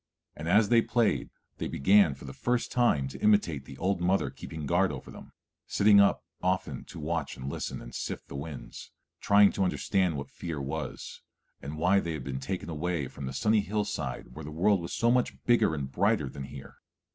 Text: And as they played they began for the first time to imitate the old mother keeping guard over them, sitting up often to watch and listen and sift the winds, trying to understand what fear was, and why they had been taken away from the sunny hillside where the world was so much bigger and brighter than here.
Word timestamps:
And 0.35 0.47
as 0.49 0.69
they 0.69 0.81
played 0.81 1.29
they 1.59 1.67
began 1.67 2.15
for 2.15 2.25
the 2.25 2.33
first 2.33 2.71
time 2.71 3.07
to 3.09 3.19
imitate 3.21 3.65
the 3.65 3.77
old 3.77 4.01
mother 4.01 4.31
keeping 4.31 4.65
guard 4.65 4.91
over 4.91 5.11
them, 5.11 5.31
sitting 5.67 5.99
up 6.01 6.25
often 6.41 6.85
to 6.85 6.99
watch 6.99 7.37
and 7.37 7.47
listen 7.47 7.83
and 7.83 7.93
sift 7.93 8.27
the 8.27 8.35
winds, 8.35 8.89
trying 9.19 9.51
to 9.51 9.63
understand 9.63 10.17
what 10.17 10.31
fear 10.31 10.59
was, 10.59 11.21
and 11.61 11.77
why 11.77 11.99
they 11.99 12.13
had 12.13 12.23
been 12.23 12.39
taken 12.39 12.67
away 12.67 13.07
from 13.07 13.27
the 13.27 13.31
sunny 13.33 13.61
hillside 13.61 14.33
where 14.33 14.43
the 14.43 14.49
world 14.49 14.81
was 14.81 14.91
so 14.95 15.11
much 15.11 15.43
bigger 15.43 15.75
and 15.75 15.91
brighter 15.91 16.27
than 16.27 16.45
here. 16.45 16.77